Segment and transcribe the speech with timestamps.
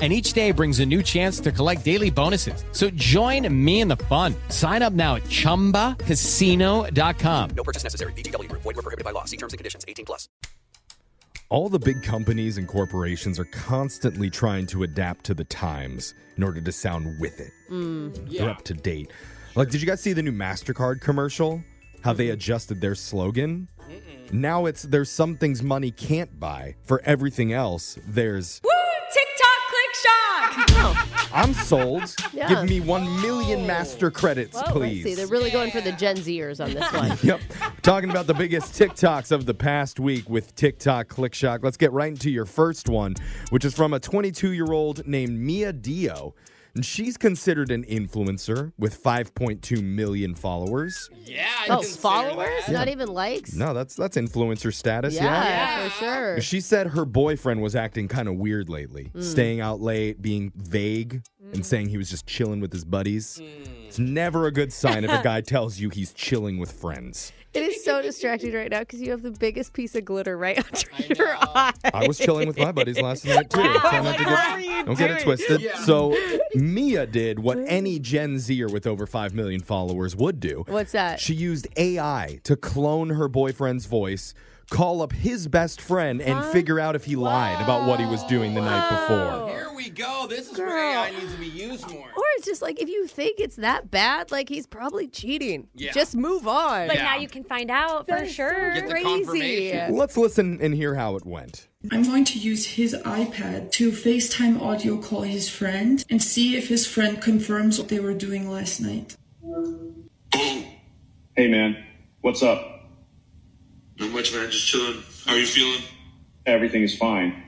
[0.00, 2.62] and each day brings a new chance to collect daily bonuses.
[2.72, 4.34] So join me in the fun.
[4.50, 7.50] Sign up now at ChumbaCasino.com.
[7.56, 8.12] No purchase necessary.
[8.12, 8.52] VGW.
[8.52, 9.24] Void were prohibited by law.
[9.24, 9.86] See terms and conditions.
[9.88, 10.28] 18 plus.
[11.48, 16.42] All the big companies and corporations are constantly trying to adapt to the times in
[16.42, 17.52] order to sound with it.
[17.70, 19.12] Mm, They're up to date.
[19.54, 21.62] Like, did you guys see the new MasterCard commercial?
[22.02, 23.68] How they adjusted their slogan?
[24.32, 26.74] Now it's there's some things money can't buy.
[26.82, 28.70] For everything else, there's Woo!
[31.32, 32.14] I'm sold.
[32.32, 32.48] Yeah.
[32.48, 35.04] Give me one million master credits, Whoa, let's please.
[35.04, 35.14] see.
[35.14, 37.18] They're really going for the Gen Zers on this one.
[37.22, 37.40] Yep.
[37.82, 41.62] Talking about the biggest TikToks of the past week with TikTok Click Shock.
[41.62, 43.14] Let's get right into your first one,
[43.50, 46.34] which is from a 22 year old named Mia Dio.
[46.76, 51.08] And she's considered an influencer with 5.2 million followers.
[51.24, 52.66] Yeah, I Oh, consider followers?
[52.66, 52.72] that.
[52.72, 53.54] Not even likes?
[53.54, 55.14] No, that's that's influencer status.
[55.14, 55.88] Yeah, Yeah.
[55.88, 56.40] for sure.
[56.42, 59.22] She said her boyfriend was acting kind of weird lately, Mm.
[59.22, 63.40] staying out late, being vague, and saying he was just chilling with his buddies.
[63.86, 67.32] It's never a good sign if a guy tells you he's chilling with friends.
[67.54, 70.58] It is so distracting right now because you have the biggest piece of glitter right
[70.98, 71.72] under your eye.
[71.94, 73.62] I was chilling with my buddies last night too.
[73.62, 75.62] Try not to get- don't get it twisted.
[75.84, 76.14] So
[76.54, 80.64] Mia did what any Gen Zer with over five million followers would do.
[80.68, 81.18] What's that?
[81.18, 84.34] She used AI to clone her boyfriend's voice,
[84.70, 88.24] call up his best friend, and figure out if he lied about what he was
[88.24, 89.48] doing the night before.
[89.48, 90.26] Here we go.
[90.28, 90.76] This is where Girl.
[91.04, 92.08] AI needs to be used more.
[92.08, 95.68] Or it's just like if you think it's that bad, like he's probably cheating.
[95.74, 95.92] Yeah.
[95.92, 96.88] Just move on.
[96.88, 97.04] But Yeah.
[97.04, 98.74] now you can find out for sure.
[98.74, 99.72] Get the Crazy.
[99.90, 101.68] Let's listen and hear how it went.
[101.92, 106.68] I'm going to use his iPad to FaceTime audio call his friend and see if
[106.68, 109.16] his friend confirms what they were doing last night.
[110.32, 111.76] Hey man,
[112.22, 112.75] what's up?
[113.98, 114.50] Not much, man.
[114.50, 115.02] Just chilling.
[115.26, 115.82] How are you feeling?
[116.44, 117.42] Everything is fine.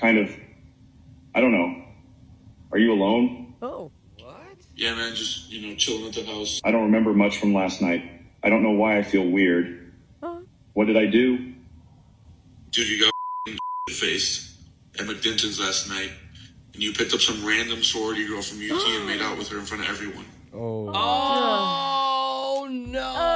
[0.00, 0.30] Kind of.
[1.34, 1.84] I don't know.
[2.72, 3.54] Are you alone?
[3.62, 3.90] Oh.
[4.18, 4.36] What?
[4.76, 5.14] Yeah, man.
[5.14, 6.60] Just you know, chilling at the house.
[6.64, 8.10] I don't remember much from last night.
[8.42, 9.80] I don't know why I feel weird.
[10.74, 11.52] What did I do?
[12.70, 13.12] Dude, you got
[13.90, 14.58] faced
[14.98, 16.10] at McDinton's last night,
[16.72, 19.58] and you picked up some random sorority girl from UT and made out with her
[19.58, 20.24] in front of everyone.
[20.52, 20.88] Oh.
[20.88, 20.92] Oh,
[22.58, 23.14] oh no!
[23.16, 23.33] Oh,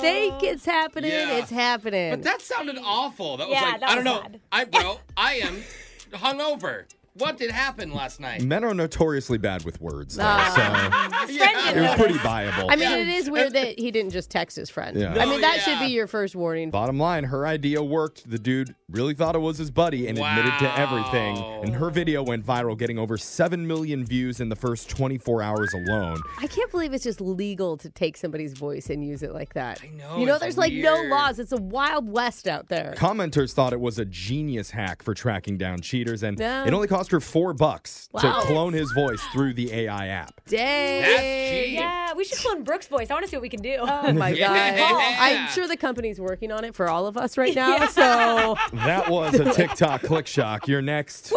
[0.00, 0.46] See, if you think oh.
[0.46, 1.38] it's happening, Yeah.
[1.38, 2.10] it's happening.
[2.10, 3.36] But that sounded awful.
[3.36, 4.20] That was Yeah, like that I don't know.
[4.20, 4.40] bad.
[4.52, 5.62] I bro, I am
[6.12, 6.84] hungover.
[7.18, 8.42] What did happen last night?
[8.42, 11.24] Men are notoriously bad with words, though, Ah.
[11.26, 11.72] so Yeah.
[11.72, 12.70] it was pretty viable.
[12.70, 14.98] I mean, it is weird that he didn't just text his friend.
[14.98, 15.12] Yeah.
[15.14, 16.70] I mean, No, that should be your first warning.
[16.70, 18.28] Bottom line, her idea worked.
[18.28, 21.34] The dude really thought it was his buddy and admitted to everything.
[21.36, 21.62] Wow.
[21.62, 25.72] And her video went viral, getting over 7 million views in the first 24 hours
[25.74, 26.20] alone.
[26.40, 29.80] I can't believe it's just legal to take somebody's voice and use it like that.
[29.82, 31.10] I know, You know, it's there's like no weird.
[31.10, 31.38] laws.
[31.38, 32.94] It's a wild west out there.
[32.96, 36.64] Commenters thought it was a genius hack for tracking down cheaters, and Yeah.
[36.66, 38.20] it only cost cost her four bucks Wow.
[38.20, 40.40] to clone his voice through the AI app.
[40.46, 41.74] Dang.
[41.74, 43.10] Yeah, we should clone Brooke's voice.
[43.10, 43.76] I want to see what we can do.
[43.80, 44.76] Oh my Yeah.
[44.76, 45.16] god!
[45.18, 47.86] I'm sure the company's working on it for all of us right now.
[47.98, 50.68] So That was a TikTok click shock.
[50.68, 51.36] Your next Woo!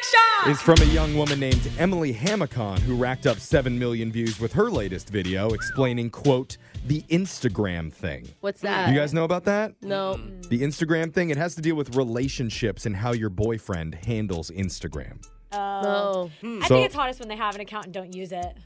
[0.00, 0.48] TikTok click shock.
[0.48, 4.52] is from a young woman named Emily Hamicon who racked up 7 million views with
[4.52, 6.56] her latest video explaining, quote,
[6.86, 8.26] the Instagram thing.
[8.40, 8.88] what's that?
[8.88, 9.74] You guys know about that?
[9.82, 10.14] No.
[10.48, 15.22] The Instagram thing, it has to deal with relationships and how your boyfriend handles Instagram.
[15.52, 15.82] Oh.
[15.82, 16.30] No.
[16.40, 16.62] Hmm.
[16.62, 18.56] I So- think it's hottest when they have an account and don't use it.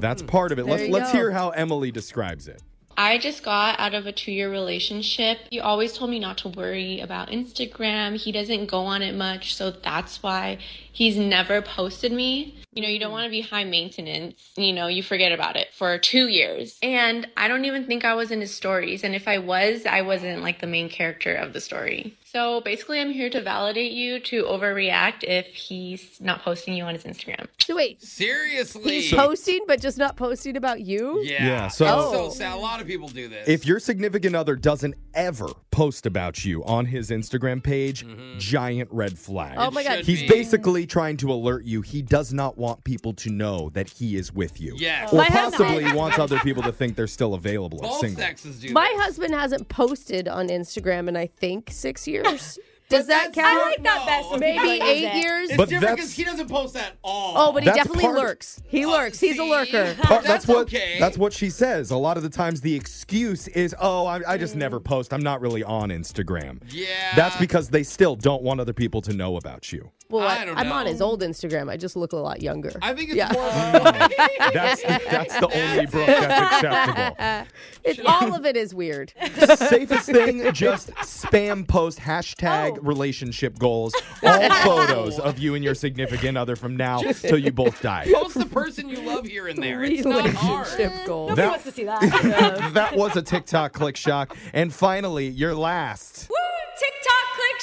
[0.00, 0.66] That's part of it.
[0.66, 1.18] There Let's you let's go.
[1.18, 2.60] hear how Emily describes it.
[2.96, 5.38] I just got out of a two year relationship.
[5.50, 8.16] He always told me not to worry about Instagram.
[8.16, 10.58] He doesn't go on it much, so that's why
[10.92, 12.56] he's never posted me.
[12.72, 14.52] You know, you don't want to be high maintenance.
[14.56, 16.78] You know, you forget about it for two years.
[16.82, 19.02] And I don't even think I was in his stories.
[19.02, 22.16] And if I was, I wasn't like the main character of the story.
[22.36, 26.92] So basically, I'm here to validate you to overreact if he's not posting you on
[26.92, 27.46] his Instagram.
[27.60, 29.00] So wait, Seriously.
[29.00, 31.22] he's posting, but just not posting about you.
[31.24, 31.46] Yeah.
[31.46, 32.12] Yeah, so- Oh.
[32.12, 32.52] so sad.
[32.54, 33.48] A lot of people do this.
[33.48, 38.38] If your significant other doesn't ever post about you on his Instagram page, mm-hmm.
[38.38, 39.54] giant red flag.
[39.56, 40.04] Oh my god!
[40.04, 40.28] He's be.
[40.28, 44.32] basically trying to alert you he does not want people to know that he is
[44.32, 44.74] with you.
[44.76, 45.10] Yes.
[45.12, 48.72] Or My husband- possibly wants other people to think they're still available Both sexes do
[48.72, 49.04] My this.
[49.04, 52.25] husband hasn't posted on Instagram in I think six years.
[52.88, 53.46] Does that count?
[53.48, 54.30] I like that best.
[54.30, 55.14] when Maybe people eight it.
[55.16, 55.48] years.
[55.48, 57.34] It's But different that's- because he doesn't post at all.
[57.36, 58.62] Oh, but he That's definitely part lurks.
[58.68, 59.18] He lurks.
[59.18, 59.50] He's a see?
[59.50, 59.94] lurker.
[60.02, 60.96] Part- That's what okay.
[61.00, 61.90] that's what she says.
[61.90, 64.84] A lot of the times the excuse is, "Oh, I, I just never mm.
[64.84, 65.12] post.
[65.12, 66.86] I'm not really on Instagram." Yeah.
[67.16, 69.90] That's because they still don't want other people to know about you.
[70.08, 71.68] Well, I I don't am on his old Instagram.
[71.70, 72.70] I just look a lot younger.
[72.80, 73.32] I think it's Yeah.
[73.32, 73.42] more.
[74.52, 77.46] That's that's the only Brooke that's acceptable.
[77.84, 79.12] It's all of it is weird.
[79.56, 82.82] Safest thing, just spam post hashtag Oh.
[82.82, 83.94] relationship goals.
[84.22, 88.06] All photos of you and your significant other from now till you both die.
[88.12, 89.82] Post the person you love here and there.
[89.82, 90.66] It's not hard.
[90.68, 91.30] Relationship goals.
[91.30, 92.70] Nobody That- wants to see that.
[92.74, 94.36] that was a TikTok click shock.
[94.52, 96.28] And finally, your last.
[96.30, 96.36] Woo!
[96.78, 97.60] TikTok click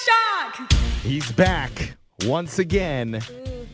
[0.69, 1.03] shock.
[1.03, 1.95] He's back
[2.25, 3.21] once again.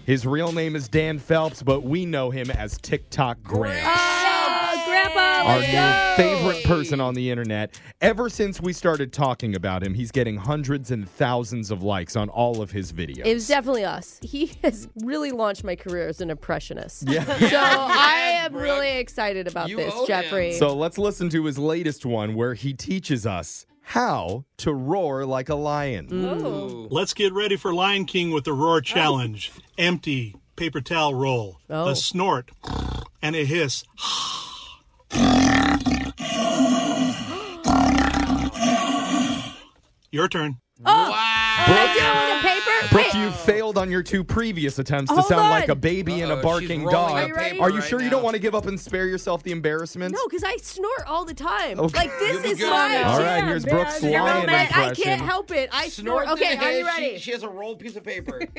[0.05, 3.85] His real name is Dan Phelps, but we know him as TikTok Grant.
[3.85, 6.13] Oh, Grandpa, Our let's new go.
[6.49, 7.79] favorite person on the internet.
[8.01, 12.27] Ever since we started talking about him, he's getting hundreds and thousands of likes on
[12.29, 13.25] all of his videos.
[13.25, 14.19] It was definitely us.
[14.23, 17.03] He has really launched my career as an impressionist.
[17.07, 17.23] Yeah.
[17.49, 18.63] So I am Brooke.
[18.63, 20.07] really excited about You this, owe him.
[20.07, 20.53] Jeffrey.
[20.53, 25.49] So let's listen to his latest one where he teaches us how to roar like
[25.49, 26.07] a lion.
[26.13, 26.87] Ooh.
[26.91, 29.51] Let's get ready for Lion King with the Roar Challenge.
[29.79, 31.87] Empty paper towel roll, Oh.
[31.87, 32.51] a snort,
[33.21, 33.83] and a hiss.
[40.11, 40.57] Your turn.
[40.85, 41.65] oh, Wow.
[41.67, 42.28] did
[42.91, 45.49] Brooke, you failed on your two previous attempts to Hold sound on.
[45.51, 47.11] like a baby and a Uh-oh, barking she's rolling dog.
[47.11, 47.49] Are you ready?
[47.51, 48.11] paper Are you right sure you now.
[48.11, 50.13] don't want to give up and spare yourself the embarrassment?
[50.13, 51.79] No, because I snort all the time.
[51.79, 51.97] Okay.
[51.97, 52.69] Like this You'll be is good.
[52.69, 53.75] my All right, jam, here's man.
[53.75, 55.03] Brooke's No, lion man, I impression.
[55.03, 55.69] can't help it.
[55.73, 56.25] I snort.
[56.25, 56.97] Snort Okay, the are you hiss.
[56.97, 57.13] ready?
[57.15, 58.41] She, she has a rolled piece of paper.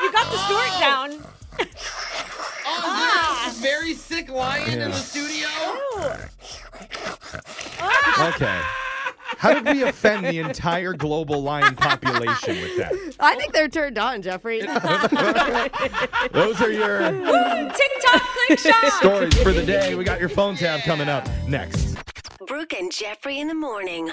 [0.00, 1.22] You got the snort down.
[2.72, 3.48] Oh, ah.
[3.50, 4.88] is there a very sick lion in Yeah.
[4.88, 5.48] the studio?
[8.28, 8.60] Okay.
[9.40, 12.92] How did we offend the entire global lion population with that?
[13.18, 14.60] I think they're turned on, Jeffrey.
[16.32, 18.92] Those are your TikTok click shock.
[19.00, 19.94] stories for the day.
[19.94, 21.96] We got your phone tap coming up next.
[22.46, 24.12] Brooke and Jeffrey in the morning.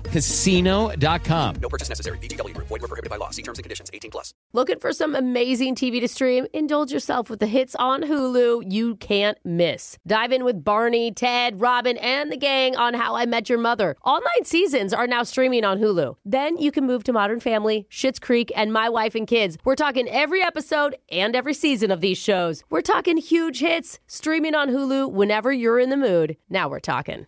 [0.01, 1.55] chumbacasino.com.
[1.61, 2.17] No purchase necessary.
[2.19, 2.67] VGW Group.
[2.67, 3.29] Void were prohibited by law.
[3.29, 3.89] See terms and conditions.
[3.93, 4.33] 18 plus.
[4.53, 6.47] Looking for some amazing TV to stream?
[6.53, 9.97] Indulge yourself with the hits on Hulu you can't miss.
[10.05, 13.95] Dive in with Barney, Ted, Robin, and the gang on How I Met Your Mother.
[14.01, 16.15] All nine seasons are now streaming on Hulu.
[16.25, 19.57] Then you can move to Modern Family, Schitt's Creek, and My Wife and Kids.
[19.63, 22.63] We're talking every episode and every season of these shows.
[22.69, 26.37] We're talking huge hits streaming on Hulu whenever you're in the mood.
[26.49, 27.27] Now we're talking.